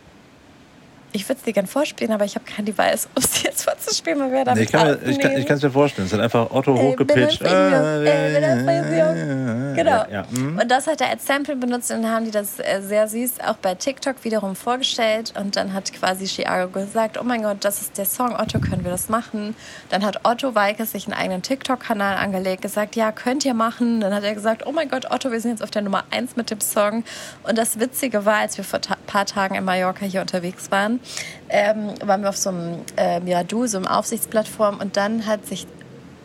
[1.12, 4.20] ich würde es dir gerne vorspielen, aber ich habe kein Device, um es jetzt vorzuspielen,
[4.20, 4.70] weil wir damit Nee, ich
[5.18, 6.06] kann ich kann es mir vorstellen.
[6.06, 7.44] Es ist halt einfach Otto Ey, hochgepitcht.
[7.44, 9.74] Ein Friesenjung.
[9.74, 10.04] Genau.
[10.10, 10.58] Ja, mhm.
[10.58, 13.40] Und das hat er als Sample benutzt und dann haben die das äh, sehr süß
[13.46, 15.32] auch bei TikTok wiederum vorgestellt.
[15.38, 18.84] Und dann hat quasi Chiago gesagt, oh mein Gott, das ist der Song, Otto, können
[18.84, 19.54] wir das machen?
[19.88, 24.00] Dann hat Otto Weikes sich einen eigenen TikTok-Kanal angelegt, gesagt, ja, könnt ihr machen.
[24.00, 26.36] Dann hat er gesagt, oh mein Gott, Otto, wir sind jetzt auf der Nummer 1
[26.36, 27.04] mit dem Song.
[27.42, 30.99] Und das Witzige war, als wir vor ein paar Tagen in Mallorca hier unterwegs waren,
[31.48, 35.46] ähm, waren wir auf so einem ähm, ja, Du, so einem Aufsichtsplattform und dann hat
[35.46, 35.66] sich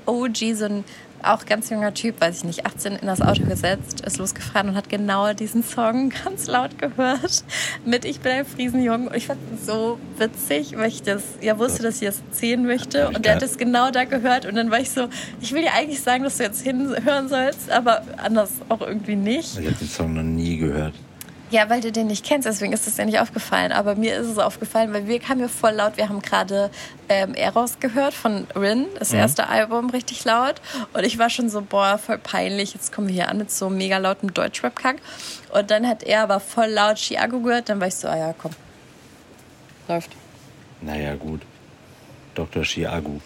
[0.06, 0.84] OG, so ein
[1.26, 4.76] auch ganz junger Typ, weiß ich nicht, 18 in das Auto gesetzt, ist losgefahren und
[4.76, 7.44] hat genau diesen Song ganz laut gehört
[7.86, 9.08] mit Ich bin ein Friesenjung.
[9.08, 12.66] Und ich fand es so witzig, weil ich das ja wusste, dass ich das erzählen
[12.66, 13.08] möchte.
[13.10, 14.46] Und der hat es genau da gehört.
[14.46, 15.08] Und dann war ich so,
[15.42, 19.60] ich will dir eigentlich sagen, dass du jetzt hinhören sollst, aber anders auch irgendwie nicht.
[19.60, 20.94] Ich habe den Song noch nie gehört.
[21.52, 23.72] Ja, weil du den nicht kennst, deswegen ist es ja nicht aufgefallen.
[23.72, 25.96] Aber mir ist es aufgefallen, weil wir kamen ja voll laut.
[25.96, 26.72] Wir haben gerade
[27.08, 29.20] ähm, Eros gehört von Rin, das mhm.
[29.20, 30.56] erste Album, richtig laut.
[30.94, 32.74] Und ich war schon so, boah, voll peinlich.
[32.74, 34.98] Jetzt kommen wir hier an mit so mega lautem Deutschrap-Kack.
[35.52, 37.70] Und dann hat er aber voll laut Chiago gehört.
[37.70, 38.52] Dann war ich so, ah ja, komm.
[39.88, 40.12] Läuft.
[40.82, 41.42] Naja, gut.
[42.34, 42.64] Dr.
[42.64, 43.22] Chiago.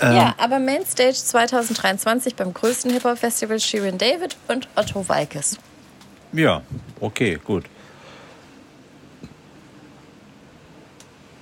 [0.00, 5.58] Ähm, ja, aber Mainstage 2023 beim größten Hip-Hop-Festival Shirin David und Otto Walkes.
[6.32, 6.62] Ja,
[7.02, 7.64] okay, gut.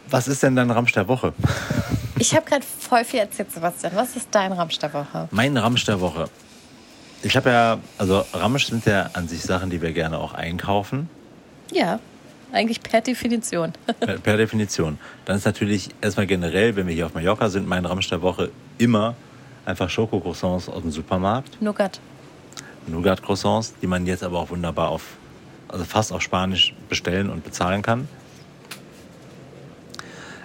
[0.09, 1.33] Was ist denn dein Ramsch der Woche?
[2.19, 3.93] Ich habe gerade voll viel erzählt, Sebastian.
[3.95, 5.29] Was ist dein Ramsch der Woche?
[5.31, 6.29] Mein Ramsch der Woche.
[7.23, 11.09] Ich habe ja, also Ramsch sind ja an sich Sachen, die wir gerne auch einkaufen.
[11.71, 12.01] Ja,
[12.53, 13.73] eigentlich per Definition.
[14.01, 14.99] per, per, Definition.
[15.25, 18.51] Dann ist natürlich erstmal generell, wenn wir hier auf Mallorca sind, mein Ramsch der Woche
[18.79, 19.15] immer
[19.65, 21.61] einfach Schokocroissants aus dem Supermarkt.
[21.63, 22.01] Nougat.
[22.87, 25.03] Nougat-Croissants, die man jetzt aber auch wunderbar auf,
[25.73, 28.09] also fast auf Spanisch bestellen und bezahlen kann.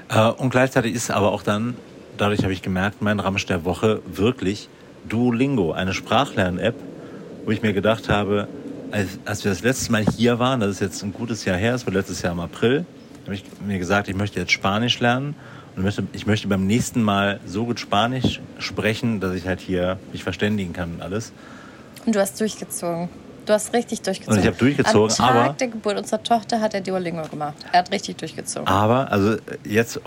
[0.09, 1.75] Äh, und gleichzeitig ist aber auch dann,
[2.17, 4.69] dadurch habe ich gemerkt, mein Ramsch der Woche wirklich
[5.07, 6.75] Duolingo, eine Sprachlern-App,
[7.45, 8.47] wo ich mir gedacht habe,
[8.91, 11.73] als, als wir das letzte Mal hier waren, das ist jetzt ein gutes Jahr her,
[11.73, 12.85] das war letztes Jahr im April,
[13.23, 15.35] habe ich mir gesagt, ich möchte jetzt Spanisch lernen
[15.75, 19.99] und möchte, ich möchte beim nächsten Mal so gut Spanisch sprechen, dass ich halt hier
[20.11, 21.33] mich verständigen kann und alles.
[22.05, 23.09] Und du hast durchgezogen.
[23.45, 24.38] Du hast richtig durchgezogen.
[24.38, 27.55] Und ich habe durchgezogen, Am Tag aber der Geburt unserer Tochter hat er Duolingo gemacht.
[27.71, 28.67] Er hat richtig durchgezogen.
[28.67, 29.99] Aber also jetzt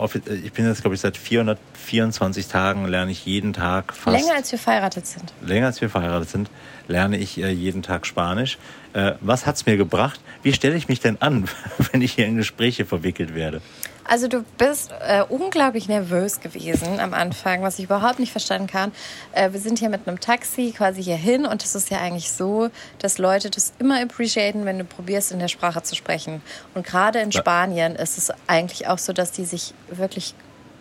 [0.45, 4.51] ich bin jetzt glaube ich seit 424 Tagen lerne ich jeden Tag fast länger als
[4.53, 5.33] wir verheiratet sind.
[5.43, 6.51] Länger als wir verheiratet sind
[6.89, 8.59] lerne ich äh, jeden Tag Spanisch.
[8.95, 10.21] Äh, was hat's mir gebracht?
[10.43, 11.49] Wie stelle ich mich denn an,
[11.93, 13.61] wenn ich hier in Gespräche verwickelt werde?
[14.09, 18.91] Also du bist äh, unglaublich nervös gewesen am Anfang, was ich überhaupt nicht verstanden kann.
[19.33, 22.33] Äh, wir sind hier mit einem Taxi quasi hier hin und es ist ja eigentlich
[22.33, 26.41] so, dass Leute das immer appreciaten, wenn du probierst, in der Sprache zu sprechen.
[26.75, 30.35] Und gerade in Spanien ist es eigentlich auch so, dass die sich wirklich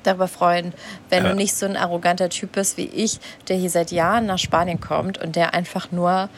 [0.03, 0.73] darüber freuen,
[1.09, 1.29] wenn ja.
[1.31, 4.79] du nicht so ein arroganter Typ bist wie ich, der hier seit Jahren nach Spanien
[4.79, 6.29] kommt und der einfach nur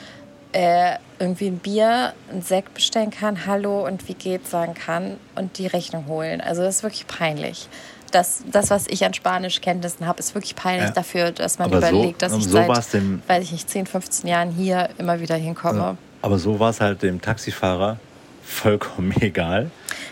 [0.52, 5.58] äh, irgendwie ein Bier, ein Sekt bestellen kann, Hallo und wie geht's sagen kann und
[5.58, 6.42] die Rechnung holen.
[6.42, 7.68] Also das ist wirklich peinlich.
[8.12, 10.94] Das, das was ich an Spanischkenntnissen habe, ist wirklich peinlich ja.
[10.94, 13.86] dafür, dass man aber überlegt, so, dass ich so seit, dem, weiß ich nicht, 10,
[13.86, 15.98] 15 Jahren hier immer wieder hinkomme.
[16.22, 18.00] Aber so war es halt dem Taxifahrer
[18.44, 19.70] vollkommen egal.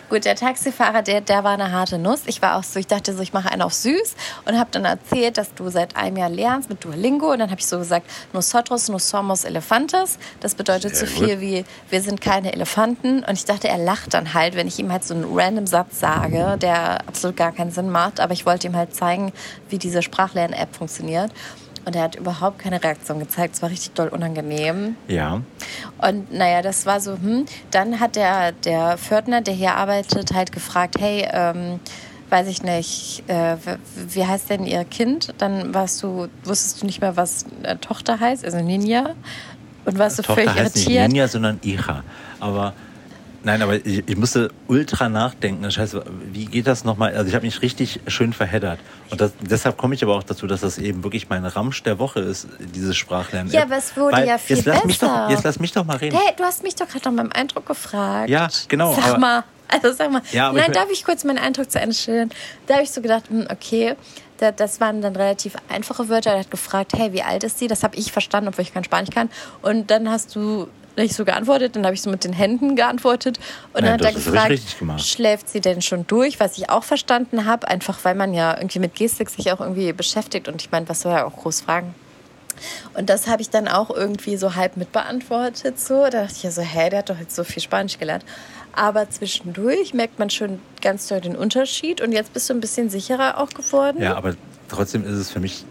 [0.10, 2.22] Gut, der Taxifahrer, der, der war eine harte Nuss.
[2.28, 4.16] Ich war auch so, ich dachte so, ich mache einen auf süß
[4.46, 7.34] und habe dann erzählt, dass du seit einem Jahr lernst mit Duolingo.
[7.34, 10.18] Und dann habe ich so gesagt, nosotros no somos elefantes.
[10.40, 11.42] Das bedeutet Sehr so viel gut.
[11.42, 13.22] wie, wir sind keine Elefanten.
[13.26, 16.00] Und ich dachte, er lacht dann halt, wenn ich ihm halt so einen random Satz
[16.00, 18.22] sage, der absolut gar keinen Sinn macht.
[18.22, 19.34] Aber ich wollte ihm halt zeigen,
[19.68, 21.34] wie diese Sprachlern-App funktioniert.
[21.88, 23.56] Und er hat überhaupt keine Reaktion gezeigt.
[23.56, 24.98] Es war richtig doll unangenehm.
[25.08, 25.42] Ja.
[26.00, 27.46] Und naja, das war so, hm.
[27.72, 31.80] Dann hat der, der Pförtner, der hier arbeitet, halt gefragt, hey, ähm,
[32.30, 33.56] weiß ich nicht, äh,
[33.96, 35.34] wie heißt denn ihr Kind?
[35.38, 39.16] Dann warst du, wusstest du nicht mehr, was äh, Tochter heißt, also Ninja.
[39.86, 41.04] Und warst du Tochter völlig heißt irritiert.
[41.04, 42.04] Nicht Ninja, sondern Icha.
[42.42, 42.74] Aber
[43.48, 45.72] Nein, aber ich, ich, musste ultra nachdenken.
[45.72, 47.16] Scheiße, wie geht das nochmal?
[47.16, 48.78] Also ich habe mich richtig schön verheddert.
[49.10, 51.98] Und das, deshalb komme ich aber auch dazu, dass das eben wirklich mein Ramsch der
[51.98, 53.54] Woche ist, dieses Sprachlernen.
[53.54, 54.86] Ja, aber es wurde Weil, ja viel jetzt besser.
[54.86, 56.18] Mich doch, jetzt lass mich doch mal reden.
[56.18, 58.30] Hey, du hast mich doch gerade nach meinem Eindruck gefragt.
[58.30, 58.94] Ja, genau.
[58.94, 60.22] Sag aber, mal, also sag mal.
[60.34, 62.30] Ja, Nein, ich darf ich kurz meinen Eindruck zu Ende stellen?
[62.66, 63.96] Da habe ich so gedacht, hm, okay,
[64.38, 66.32] das waren dann relativ einfache Wörter.
[66.32, 67.68] Er hat gefragt, hey, wie alt ist sie?
[67.68, 69.30] Das habe ich verstanden, obwohl ich kein Spanisch kann.
[69.62, 73.40] Und dann hast du nicht so geantwortet, dann habe ich so mit den Händen geantwortet
[73.74, 77.46] und Nein, dann hat er gefragt, schläft sie denn schon durch, was ich auch verstanden
[77.46, 80.90] habe, einfach weil man ja irgendwie mit Gestik sich auch irgendwie beschäftigt und ich meine,
[80.90, 81.94] was soll er auch groß fragen?
[82.94, 85.80] Und das habe ich dann auch irgendwie so halb mitbeantwortet.
[85.80, 86.04] So.
[86.04, 88.26] Da dachte ich ja so, hä, der hat doch jetzt so viel Spanisch gelernt.
[88.74, 92.02] Aber zwischendurch merkt man schon ganz doll den Unterschied.
[92.02, 94.02] Und jetzt bist du ein bisschen sicherer auch geworden.
[94.02, 94.36] Ja, aber
[94.70, 95.66] trotzdem ist es für mich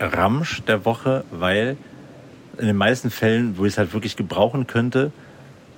[0.00, 1.76] Ramsch der Woche, weil
[2.58, 5.12] in den meisten Fällen, wo ich es halt wirklich gebrauchen könnte,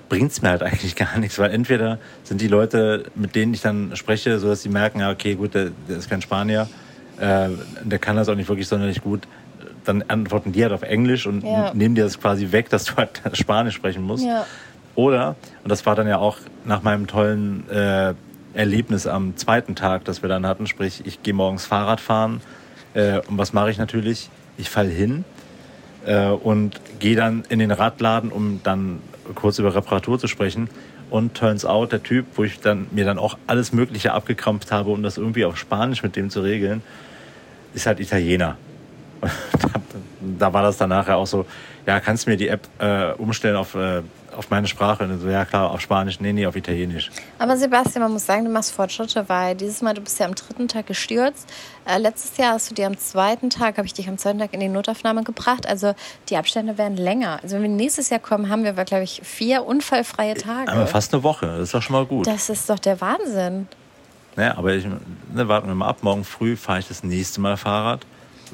[0.08, 3.60] bringt es mir halt eigentlich gar nichts, weil entweder sind die Leute, mit denen ich
[3.60, 6.68] dann spreche, so dass sie merken, ja, okay, gut, der, der ist kein Spanier,
[7.18, 7.48] äh,
[7.82, 9.22] der kann das auch nicht wirklich sonderlich gut,
[9.84, 11.72] dann antworten die halt auf Englisch und ja.
[11.72, 14.24] nehmen dir das quasi weg, dass du halt Spanisch sprechen musst.
[14.24, 14.46] Ja.
[14.94, 18.14] Oder, und das war dann ja auch nach meinem tollen äh,
[18.54, 22.40] Erlebnis am zweiten Tag, das wir dann hatten, sprich, ich gehe morgens Fahrrad fahren
[22.94, 24.28] äh, und was mache ich natürlich?
[24.56, 25.24] Ich falle hin
[26.08, 29.00] äh, und gehe dann in den Radladen, um dann
[29.34, 30.68] kurz über Reparatur zu sprechen.
[31.10, 34.90] Und turns out, der Typ, wo ich dann, mir dann auch alles Mögliche abgekrampft habe,
[34.90, 36.82] um das irgendwie auf Spanisch mit dem zu regeln,
[37.74, 38.56] ist halt Italiener.
[40.38, 41.46] da war das dann nachher auch so,
[41.86, 44.02] ja, kannst du mir die App äh, umstellen auf, äh,
[44.38, 45.02] auf meine Sprache.
[45.02, 47.10] Und so, ja klar, auf Spanisch, nee, nee, auf Italienisch.
[47.40, 50.34] Aber Sebastian, man muss sagen, du machst Fortschritte, weil dieses Mal, du bist ja am
[50.36, 51.52] dritten Tag gestürzt.
[51.84, 54.54] Äh, letztes Jahr hast du dir am zweiten Tag, habe ich dich am zweiten Tag
[54.54, 55.68] in die Notaufnahme gebracht.
[55.68, 55.92] Also
[56.28, 57.40] die Abstände werden länger.
[57.42, 60.70] Also wenn wir nächstes Jahr kommen, haben wir, glaube ich, vier unfallfreie Tage.
[60.70, 62.28] Aber fast eine Woche, das ist doch schon mal gut.
[62.28, 63.66] Das ist doch der Wahnsinn.
[64.36, 65.98] Naja, aber ich, ne, warten wir mal ab.
[66.02, 68.06] Morgen früh fahre ich das nächste Mal Fahrrad,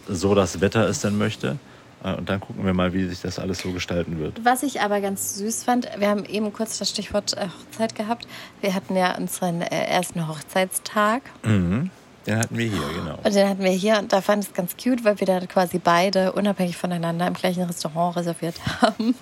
[0.08, 1.58] so das Wetter es denn möchte.
[2.04, 4.44] Äh, Und dann gucken wir mal, wie sich das alles so gestalten wird.
[4.44, 8.28] Was ich aber ganz süß fand, wir haben eben kurz das Stichwort äh, Hochzeit gehabt.
[8.60, 11.22] Wir hatten ja unseren äh, ersten Hochzeitstag.
[11.42, 11.90] Mhm.
[12.26, 13.18] Den hatten wir hier, genau.
[13.22, 15.40] Und den hatten wir hier und da fand ich es ganz cute, weil wir da
[15.40, 19.14] quasi beide unabhängig voneinander im gleichen Restaurant reserviert haben.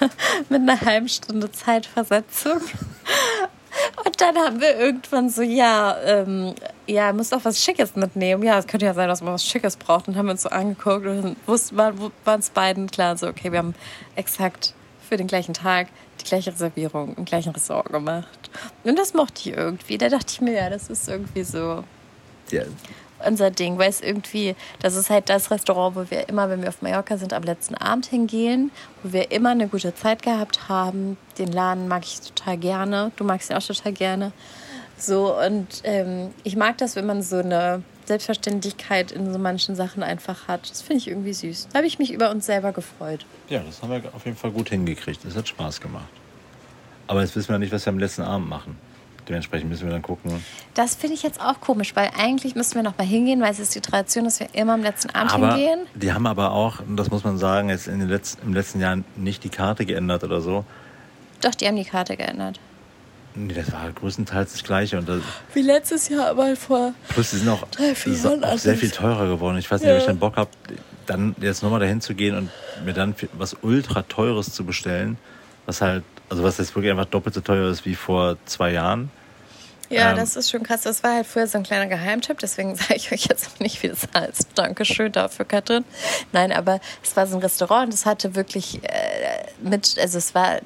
[0.48, 2.60] Mit einer halben Stunde Zeitversetzung.
[4.04, 6.54] Und dann haben wir irgendwann so, ja, ähm,
[6.86, 8.42] ja, muss doch was Schickes mitnehmen.
[8.42, 10.08] Ja, es könnte ja sein, dass man was Schickes braucht.
[10.08, 13.58] Und haben wir uns so angeguckt und wussten, waren uns beiden klar, so, okay, wir
[13.58, 13.74] haben
[14.14, 14.74] exakt
[15.08, 15.88] für den gleichen Tag
[16.20, 18.50] die gleiche Reservierung im gleichen Ressort gemacht.
[18.84, 19.98] Und das mochte ich irgendwie.
[19.98, 21.84] Da dachte ich mir, ja, das ist irgendwie so
[22.50, 22.62] Ja,
[23.24, 26.68] unser Ding, weil es irgendwie, das ist halt das Restaurant, wo wir immer, wenn wir
[26.68, 28.70] auf Mallorca sind, am letzten Abend hingehen,
[29.02, 31.16] wo wir immer eine gute Zeit gehabt haben.
[31.38, 33.12] Den Laden mag ich total gerne.
[33.16, 34.32] Du magst ihn auch total gerne.
[34.98, 40.02] So, und ähm, ich mag das, wenn man so eine Selbstverständlichkeit in so manchen Sachen
[40.02, 40.70] einfach hat.
[40.70, 41.68] Das finde ich irgendwie süß.
[41.72, 43.26] Da habe ich mich über uns selber gefreut.
[43.48, 45.24] ja, das haben wir auf jeden Fall gut hingekriegt.
[45.24, 46.08] Das hat Spaß gemacht.
[47.08, 48.78] Aber jetzt wissen wir nicht, was wir am letzten Abend machen.
[49.28, 50.44] Dementsprechend müssen wir dann gucken.
[50.74, 53.58] Das finde ich jetzt auch komisch, weil eigentlich müssten wir noch mal hingehen, weil es
[53.58, 55.80] ist die Tradition, dass wir immer am letzten Abend Aber hingehen.
[55.94, 58.80] die haben aber auch, und das muss man sagen, jetzt in den letzten, im letzten
[58.80, 60.64] Jahr nicht die Karte geändert oder so.
[61.40, 62.60] Doch, die haben die Karte geändert.
[63.34, 64.96] Nee, das war größtenteils das Gleiche.
[64.98, 65.20] Und das,
[65.52, 68.76] Wie letztes Jahr, aber vor plus, die sind auch, Drei, vier so- Jahren auch sehr
[68.76, 69.58] viel teurer geworden.
[69.58, 69.94] Ich weiß nicht, Ja.
[69.96, 70.48] ob ich dann Bock habe,
[71.04, 72.50] dann jetzt nochmal dahin zu gehen und
[72.84, 75.18] mir dann was ultra teures zu bestellen.
[75.66, 79.10] Was halt, also was jetzt wirklich einfach doppelt so teuer ist wie vor zwei Jahren.
[79.88, 80.82] Ja, Ähm, das ist schon krass.
[80.82, 83.82] Das war halt früher so ein kleiner Geheimtipp, deswegen sage ich euch jetzt auch nicht,
[83.82, 84.48] wie das heißt.
[84.54, 85.84] Dankeschön dafür, Katrin.
[86.32, 90.34] Nein, aber es war so ein Restaurant und es hatte wirklich äh, mit, also es
[90.34, 90.60] war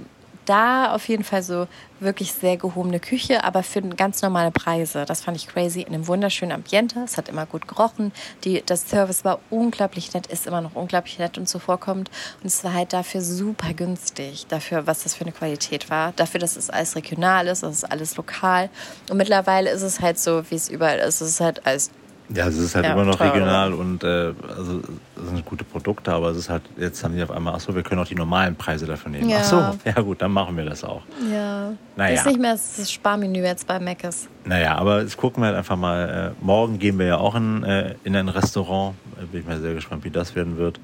[0.50, 1.68] da auf jeden Fall so
[2.00, 5.04] wirklich sehr gehobene Küche, aber für ganz normale Preise.
[5.04, 5.82] Das fand ich crazy.
[5.82, 7.00] In einem wunderschönen Ambiente.
[7.04, 8.10] Es hat immer gut gerochen.
[8.42, 12.10] Die, das Service war unglaublich nett, ist immer noch unglaublich nett und zuvorkommend.
[12.42, 16.12] Und es war halt dafür super günstig, dafür, was das für eine Qualität war.
[16.16, 18.70] Dafür, dass es alles regional ist, es ist alles lokal.
[19.08, 21.20] Und mittlerweile ist es halt so, wie es überall ist.
[21.20, 21.90] Es ist halt alles
[22.32, 23.34] Ja, es ist halt Ja, immer noch teurer.
[23.34, 24.80] regional und äh, also
[25.16, 27.74] es sind gute Produkte, aber es ist halt, jetzt haben die auf einmal, ach so,
[27.74, 29.28] wir können auch die normalen Preise dafür nehmen.
[29.28, 29.38] Ja.
[29.40, 31.02] Ach so, ja gut, dann machen wir das auch.
[31.32, 31.72] Ja.
[31.96, 32.14] Naja.
[32.14, 34.28] Ist nicht mehr das Sparmenü jetzt bei Mc's.
[34.44, 36.34] Naja, aber jetzt gucken wir halt einfach mal.
[36.40, 38.94] Äh, morgen gehen wir ja auch in, äh, in ein Restaurant.
[39.20, 40.78] Äh, bin ich mal sehr gespannt, wie das werden wird.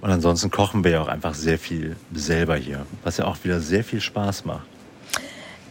[0.00, 3.60] Und ansonsten kochen wir ja auch einfach sehr viel selber hier, was ja auch wieder
[3.60, 4.66] sehr viel Spaß macht.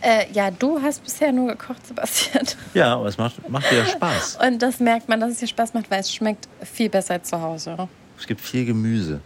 [0.02, 2.46] Äh, ja, du hast bisher nur gekocht, Sebastian.
[2.74, 4.38] Ja, aber es macht, macht ja Spaß.
[4.46, 7.30] Und das merkt man, dass es dir Spaß macht, weil es schmeckt viel besser als
[7.30, 7.88] zu Hause.
[8.18, 9.20] Es gibt viel Gemüse.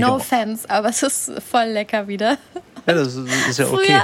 [0.00, 2.38] No offense, aber es ist voll lecker wieder.
[2.86, 4.00] ja, das ist, ist ja okay.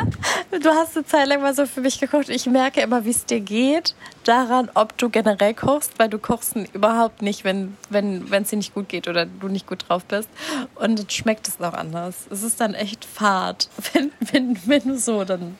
[0.51, 2.29] Früher, du hast eine Zeit lang mal so für mich gekocht.
[2.29, 6.55] Ich merke immer, wie es dir geht, daran, ob du generell kochst, weil du kochst
[6.73, 10.05] überhaupt nicht, wenn wenn wenn, es dir nicht gut geht oder du nicht gut drauf
[10.05, 10.29] bist.
[10.75, 12.27] Und dann schmeckt es noch anders.
[12.31, 15.57] Es ist dann echt fad, wenn, wenn, wenn du so dann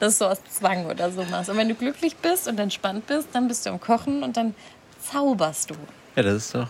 [0.00, 1.50] das so aus Zwang oder so machst.
[1.50, 4.54] Und wenn du glücklich bist und entspannt bist, dann bist du am Kochen und dann
[5.02, 5.74] zauberst du.
[6.16, 6.68] Ja, das ist doch.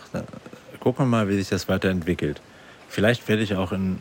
[0.79, 2.41] Gucken wir mal, wie sich das weiterentwickelt.
[2.93, 3.99] Vielleicht werde ich auch in.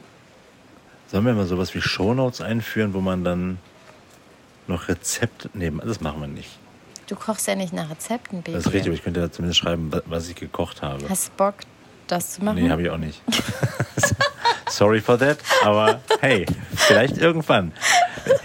[1.11, 3.59] Sollen wir mal sowas wie Shownotes einführen, wo man dann
[4.67, 5.49] noch Rezepte.
[5.55, 6.51] Nee, das machen wir nicht.
[7.07, 8.53] Du kochst ja nicht nach Rezepten, Baby.
[8.57, 11.09] Das ist richtig, aber ich könnte da zumindest schreiben, wa- was ich gekocht habe.
[11.09, 11.55] Hast du Bock,
[12.07, 12.57] das zu machen?
[12.63, 13.23] Nee, habe ich auch nicht.
[14.69, 17.73] Sorry for that, aber hey, vielleicht irgendwann.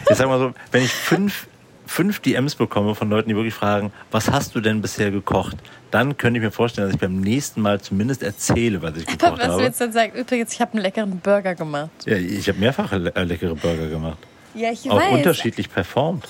[0.10, 1.47] Ich sag mal so, wenn ich fünf,
[1.88, 5.58] fünf DMs bekomme von Leuten, die wirklich fragen, was hast du denn bisher gekocht,
[5.91, 9.39] dann könnte ich mir vorstellen, dass ich beim nächsten Mal zumindest erzähle, was ich gekocht
[9.39, 9.63] was habe.
[9.63, 10.13] willst du denn sagen?
[10.13, 11.89] Übrigens, ich habe einen leckeren Burger gemacht.
[12.06, 14.17] Ja, ich habe mehrfach le äh, leckere Burger gemacht.
[14.54, 15.13] Ja, ich Auch weiß.
[15.13, 16.28] unterschiedlich performt.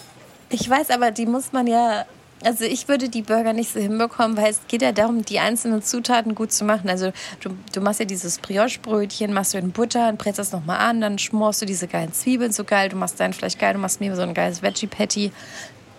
[0.49, 2.05] Ich weiß, aber die muss man ja.
[2.43, 5.81] Also ich würde die Burger nicht so hinbekommen, weil es geht ja darum, die einzelnen
[5.81, 6.89] Zutaten gut zu machen.
[6.89, 10.77] Also du, du machst ja dieses Brioche-Brötchen, machst du in Butter, dann brätst das nochmal
[10.77, 13.79] an, dann schmorst du diese geilen Zwiebeln so geil, du machst dein Fleisch geil, du
[13.79, 15.31] machst mir so ein geiles Veggie-Patty.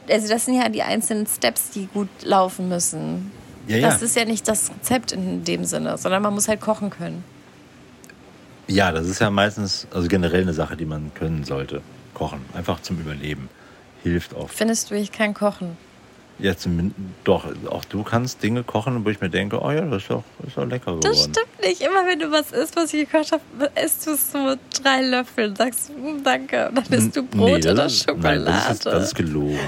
[0.09, 3.33] Also das sind ja die einzelnen Steps, die gut laufen müssen.
[3.67, 3.91] Ja, ja.
[3.91, 7.25] Das ist ja nicht das Rezept in dem Sinne, sondern man muss halt kochen können.
[8.69, 11.83] Ja, das ist ja meistens, also generell eine Sache, die man können sollte.
[12.15, 12.41] Kochen.
[12.55, 13.49] Einfach zum Überleben.
[14.03, 14.55] Hilft oft.
[14.55, 15.77] Findest du, ich kann kochen?
[16.41, 20.03] Ja, zumindest, doch, auch du kannst Dinge kochen, wo ich mir denke, oh ja, das
[20.03, 21.01] ist doch, ist doch lecker geworden.
[21.03, 21.81] Das stimmt nicht.
[21.81, 23.43] Immer wenn du was isst, was ich gekocht habe,
[23.85, 26.69] isst du es so drei Löffel und sagst, "Mm, danke.
[26.69, 28.41] Und dann isst du Brot Nee, oder ist- Schokolade.
[28.41, 29.59] Nein, das ist, das ist gelogen.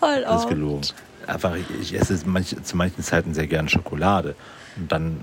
[0.00, 0.48] Voll Das ist oft.
[0.48, 0.80] gelogen.
[1.28, 4.34] Einfach, ich, ich esse manch, zu manchen Zeiten sehr gerne Schokolade.
[4.76, 5.20] Und dann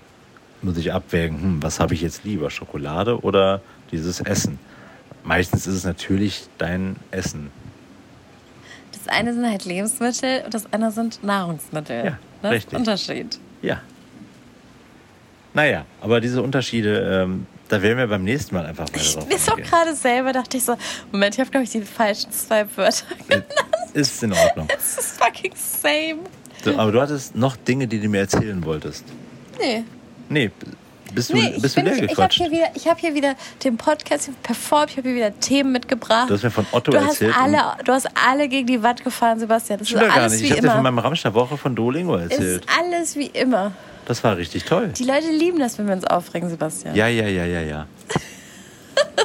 [0.62, 3.62] muss ich abwägen, hm, was habe ich jetzt lieber, Schokolade oder
[3.92, 4.58] dieses Essen?
[5.26, 7.52] Meistens ist es natürlich dein Essen.
[9.06, 12.06] Das eine sind halt Lebensmittel und das andere sind Nahrungsmittel.
[12.06, 12.74] Ja, das richtig.
[12.74, 13.40] ist Unterschied.
[13.62, 13.82] Ja.
[15.54, 19.28] Naja, aber diese Unterschiede, ähm, da werden wir beim nächsten Mal einfach weiter Ich drauf
[19.40, 19.70] so eingehen.
[19.70, 20.76] gerade selber dachte ich so,
[21.12, 23.06] Moment, ich habe glaube ich die falschen zwei Wörter.
[23.94, 24.68] Ist in Ordnung.
[24.78, 26.20] Es ist fucking same.
[26.64, 29.04] So, aber du hattest noch Dinge, die du mir erzählen wolltest.
[29.60, 29.84] Nee.
[30.30, 30.50] Nee,
[31.14, 33.14] bist du, Nee, ich, bist du leer ich, ich habe hier, wieder- ich hab hier
[33.16, 36.30] wieder den Podcast performt, ich habe hier wieder Themen mitgebracht.
[36.30, 37.36] Du hast mir von Otto du hast, erzählt.
[37.40, 39.80] alle, du hast alle gegen die Wand gefahren, Sebastian.
[39.80, 40.42] Das ist ja gar alles nicht.
[40.42, 42.66] wie Ich habe dir von meinem Ramsch der Woche von Duolingo es erzählt.
[42.66, 43.72] ist alles wie immer.
[44.06, 44.90] Das war richtig toll.
[44.90, 46.94] Die Leute lieben das, wenn wir uns aufregen, Sebastian.
[46.96, 47.86] Ja, ja, ja, ja, ja.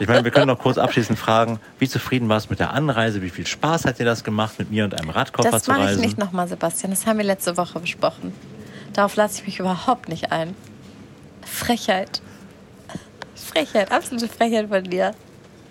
[0.01, 3.21] Ich meine, wir können noch kurz abschließend fragen, wie zufrieden warst du mit der Anreise?
[3.21, 5.81] Wie viel Spaß hat dir das gemacht, mit mir und einem Radkoffer das zu mache
[5.81, 6.01] ich reisen?
[6.03, 6.91] nicht nochmal, Sebastian.
[6.93, 8.33] Das haben wir letzte Woche besprochen.
[8.93, 10.55] Darauf lasse ich mich überhaupt nicht ein.
[11.49, 12.23] Frechheit.
[13.35, 15.13] Frechheit, absolute Frechheit von dir.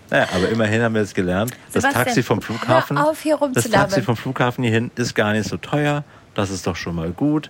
[0.10, 3.38] Naja, aber immerhin haben wir jetzt gelernt, das Sebastian, Taxi vom Flughafen, hör auf, hier
[3.54, 3.70] das.
[3.70, 6.04] Taxi vom Flughafen hierhin ist gar nicht so teuer.
[6.34, 7.50] Das ist doch schon mal gut.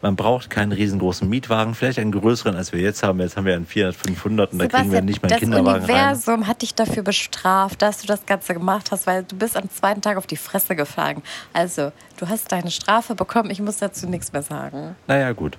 [0.00, 3.18] Man braucht keinen riesengroßen Mietwagen, vielleicht einen größeren, als wir jetzt haben.
[3.18, 5.84] Jetzt haben wir einen 400, 500 und da kriegen wir nicht mal einen das Kinderwagen
[5.84, 5.90] rein.
[5.90, 9.68] Universum hat dich dafür bestraft, dass du das Ganze gemacht hast, weil du bist am
[9.68, 11.20] zweiten Tag auf die Fresse gefallen.
[11.52, 13.50] Also, du hast deine Strafe bekommen.
[13.50, 14.94] Ich muss dazu nichts mehr sagen.
[15.08, 15.58] Naja, gut.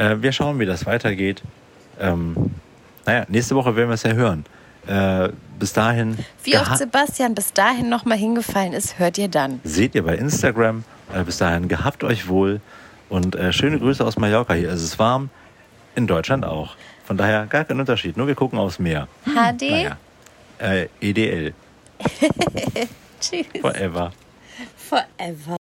[0.00, 1.42] Äh, wir schauen, wie das weitergeht.
[2.00, 2.34] Ähm,
[3.04, 4.44] naja, nächste Woche werden wir es ja hören.
[4.86, 9.60] Äh, bis dahin Wie oft Sebastian bis dahin nochmal hingefallen ist, hört ihr dann.
[9.62, 10.84] seht ihr bei Instagram.
[11.14, 12.60] Äh, bis dahin gehabt euch wohl
[13.10, 14.54] und äh, schöne Grüße aus Mallorca.
[14.54, 15.28] Hier ist es warm,
[15.96, 16.76] in Deutschland auch.
[17.04, 19.06] Von daher gar kein Unterschied, nur wir gucken aufs Meer.
[19.26, 19.62] HD?
[19.70, 19.96] Naja,
[20.58, 21.52] äh, EDL,
[23.20, 23.44] Tschüss.
[23.60, 24.12] forever.
[24.76, 25.58] Forever.